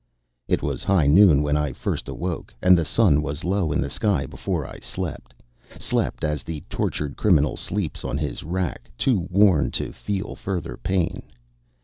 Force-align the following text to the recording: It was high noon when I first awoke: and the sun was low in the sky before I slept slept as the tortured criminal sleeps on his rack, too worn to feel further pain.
It 0.47 0.63
was 0.63 0.83
high 0.83 1.05
noon 1.05 1.43
when 1.43 1.55
I 1.55 1.73
first 1.73 2.07
awoke: 2.07 2.55
and 2.59 2.75
the 2.75 2.83
sun 2.85 3.21
was 3.21 3.43
low 3.43 3.71
in 3.71 3.79
the 3.79 3.87
sky 3.91 4.25
before 4.25 4.65
I 4.65 4.79
slept 4.79 5.31
slept 5.77 6.23
as 6.23 6.41
the 6.41 6.61
tortured 6.71 7.15
criminal 7.17 7.55
sleeps 7.55 8.03
on 8.03 8.17
his 8.17 8.41
rack, 8.41 8.89
too 8.97 9.27
worn 9.29 9.69
to 9.73 9.91
feel 9.91 10.33
further 10.33 10.75
pain. 10.75 11.21